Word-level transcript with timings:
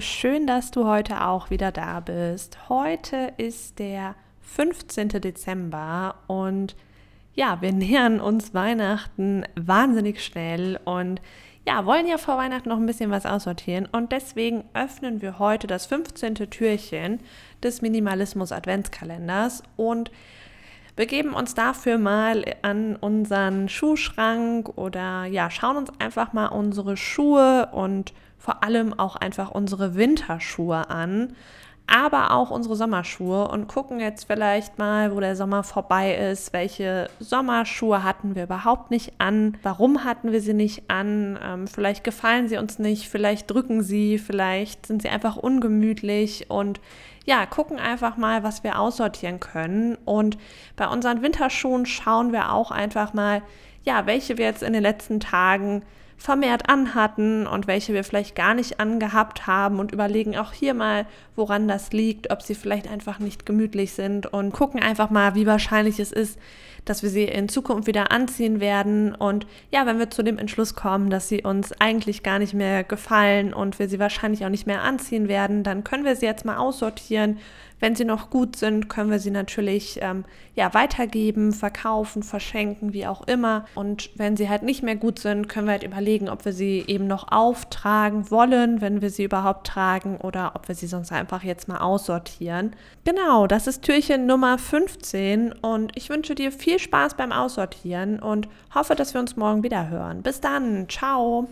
schön, 0.00 0.46
dass 0.46 0.70
du 0.70 0.86
heute 0.86 1.24
auch 1.26 1.50
wieder 1.50 1.72
da 1.72 2.00
bist. 2.00 2.68
Heute 2.68 3.32
ist 3.36 3.78
der 3.78 4.14
15. 4.40 5.08
Dezember 5.08 6.16
und 6.26 6.76
ja, 7.34 7.60
wir 7.60 7.72
nähern 7.72 8.20
uns 8.20 8.54
Weihnachten 8.54 9.44
wahnsinnig 9.54 10.24
schnell 10.24 10.80
und 10.84 11.20
ja, 11.66 11.84
wollen 11.84 12.06
ja 12.06 12.16
vor 12.16 12.38
Weihnachten 12.38 12.70
noch 12.70 12.78
ein 12.78 12.86
bisschen 12.86 13.10
was 13.10 13.26
aussortieren 13.26 13.86
und 13.86 14.12
deswegen 14.12 14.64
öffnen 14.72 15.20
wir 15.20 15.38
heute 15.38 15.66
das 15.66 15.86
15. 15.86 16.34
Türchen 16.34 17.20
des 17.62 17.82
Minimalismus 17.82 18.50
Adventskalenders 18.50 19.62
und 19.76 20.10
begeben 21.00 21.32
uns 21.32 21.54
dafür 21.54 21.96
mal 21.96 22.44
an 22.60 22.94
unseren 22.94 23.70
Schuhschrank 23.70 24.68
oder 24.76 25.24
ja, 25.24 25.50
schauen 25.50 25.78
uns 25.78 25.90
einfach 25.98 26.34
mal 26.34 26.48
unsere 26.48 26.98
Schuhe 26.98 27.70
und 27.72 28.12
vor 28.36 28.62
allem 28.62 28.92
auch 28.98 29.16
einfach 29.16 29.50
unsere 29.50 29.94
Winterschuhe 29.94 30.90
an, 30.90 31.34
aber 31.90 32.30
auch 32.30 32.50
unsere 32.50 32.76
Sommerschuhe 32.76 33.48
und 33.48 33.66
gucken 33.66 33.98
jetzt 33.98 34.24
vielleicht 34.24 34.78
mal, 34.78 35.14
wo 35.14 35.18
der 35.18 35.34
Sommer 35.34 35.64
vorbei 35.64 36.14
ist, 36.14 36.52
welche 36.52 37.10
Sommerschuhe 37.18 38.04
hatten 38.04 38.36
wir 38.36 38.44
überhaupt 38.44 38.92
nicht 38.92 39.14
an, 39.18 39.58
warum 39.64 40.04
hatten 40.04 40.30
wir 40.30 40.40
sie 40.40 40.54
nicht 40.54 40.88
an, 40.88 41.36
ähm, 41.44 41.66
vielleicht 41.66 42.04
gefallen 42.04 42.48
sie 42.48 42.58
uns 42.58 42.78
nicht, 42.78 43.08
vielleicht 43.08 43.50
drücken 43.50 43.82
sie, 43.82 44.18
vielleicht 44.18 44.86
sind 44.86 45.02
sie 45.02 45.08
einfach 45.08 45.36
ungemütlich. 45.36 46.48
Und 46.48 46.80
ja, 47.26 47.44
gucken 47.44 47.80
einfach 47.80 48.16
mal, 48.16 48.44
was 48.44 48.62
wir 48.62 48.78
aussortieren 48.78 49.40
können. 49.40 49.98
Und 50.04 50.38
bei 50.76 50.86
unseren 50.86 51.22
Winterschuhen 51.22 51.86
schauen 51.86 52.32
wir 52.32 52.52
auch 52.52 52.70
einfach 52.70 53.14
mal, 53.14 53.42
ja, 53.82 54.06
welche 54.06 54.38
wir 54.38 54.44
jetzt 54.46 54.62
in 54.62 54.72
den 54.72 54.82
letzten 54.82 55.18
Tagen 55.18 55.82
vermehrt 56.20 56.68
anhatten 56.68 57.46
und 57.46 57.66
welche 57.66 57.94
wir 57.94 58.04
vielleicht 58.04 58.36
gar 58.36 58.52
nicht 58.52 58.78
angehabt 58.78 59.46
haben 59.46 59.78
und 59.78 59.90
überlegen 59.90 60.36
auch 60.36 60.52
hier 60.52 60.74
mal, 60.74 61.06
woran 61.34 61.66
das 61.66 61.92
liegt, 61.92 62.30
ob 62.30 62.42
sie 62.42 62.54
vielleicht 62.54 62.88
einfach 62.88 63.18
nicht 63.20 63.46
gemütlich 63.46 63.92
sind 63.92 64.26
und 64.26 64.52
gucken 64.52 64.82
einfach 64.82 65.08
mal, 65.08 65.34
wie 65.34 65.46
wahrscheinlich 65.46 65.98
es 65.98 66.12
ist, 66.12 66.38
dass 66.84 67.02
wir 67.02 67.10
sie 67.10 67.24
in 67.24 67.48
Zukunft 67.48 67.86
wieder 67.86 68.10
anziehen 68.10 68.60
werden. 68.60 69.14
Und 69.14 69.46
ja, 69.70 69.86
wenn 69.86 69.98
wir 69.98 70.10
zu 70.10 70.22
dem 70.22 70.38
Entschluss 70.38 70.74
kommen, 70.74 71.10
dass 71.10 71.28
sie 71.28 71.42
uns 71.42 71.72
eigentlich 71.80 72.22
gar 72.22 72.38
nicht 72.38 72.54
mehr 72.54 72.84
gefallen 72.84 73.52
und 73.52 73.78
wir 73.78 73.88
sie 73.88 73.98
wahrscheinlich 73.98 74.44
auch 74.44 74.50
nicht 74.50 74.66
mehr 74.66 74.82
anziehen 74.82 75.28
werden, 75.28 75.62
dann 75.62 75.84
können 75.84 76.04
wir 76.04 76.16
sie 76.16 76.26
jetzt 76.26 76.44
mal 76.44 76.56
aussortieren, 76.56 77.38
wenn 77.80 77.96
sie 77.96 78.04
noch 78.04 78.30
gut 78.30 78.56
sind, 78.56 78.88
können 78.88 79.10
wir 79.10 79.18
sie 79.18 79.30
natürlich 79.30 79.98
ähm, 80.02 80.24
ja, 80.54 80.74
weitergeben, 80.74 81.52
verkaufen, 81.52 82.22
verschenken, 82.22 82.92
wie 82.92 83.06
auch 83.06 83.26
immer. 83.26 83.64
Und 83.74 84.10
wenn 84.16 84.36
sie 84.36 84.48
halt 84.48 84.62
nicht 84.62 84.82
mehr 84.82 84.96
gut 84.96 85.18
sind, 85.18 85.48
können 85.48 85.66
wir 85.66 85.72
halt 85.72 85.82
überlegen, 85.82 86.28
ob 86.28 86.44
wir 86.44 86.52
sie 86.52 86.84
eben 86.86 87.06
noch 87.06 87.32
auftragen 87.32 88.30
wollen, 88.30 88.82
wenn 88.82 89.00
wir 89.00 89.08
sie 89.08 89.24
überhaupt 89.24 89.66
tragen 89.66 90.18
oder 90.18 90.52
ob 90.54 90.68
wir 90.68 90.74
sie 90.74 90.86
sonst 90.86 91.10
einfach 91.10 91.42
jetzt 91.42 91.68
mal 91.68 91.78
aussortieren. 91.78 92.76
Genau, 93.04 93.46
das 93.46 93.66
ist 93.66 93.82
Türchen 93.82 94.26
Nummer 94.26 94.58
15 94.58 95.52
und 95.52 95.92
ich 95.96 96.10
wünsche 96.10 96.34
dir 96.34 96.52
viel 96.70 96.78
Spaß 96.78 97.14
beim 97.14 97.32
Aussortieren 97.32 98.20
und 98.20 98.48
hoffe, 98.72 98.94
dass 98.94 99.12
wir 99.12 99.20
uns 99.20 99.34
morgen 99.36 99.64
wieder 99.64 99.88
hören. 99.88 100.22
Bis 100.22 100.40
dann, 100.40 100.88
ciao! 100.88 101.48